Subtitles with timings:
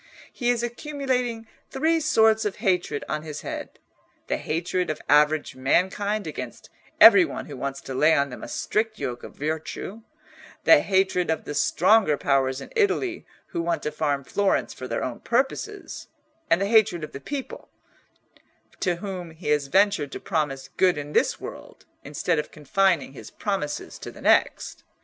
[0.33, 6.71] He is accumulating three sorts of hatred on his head—the hatred of average mankind against
[6.99, 10.01] every one who wants to lay on them a strict yoke of virtue;
[10.63, 15.03] the hatred of the stronger powers in Italy who want to farm Florence for their
[15.03, 16.07] own purposes;
[16.49, 17.69] and the hatred of the people,
[18.79, 23.29] to whom he has ventured to promise good in this world, instead of confining his
[23.29, 24.83] promises to the next.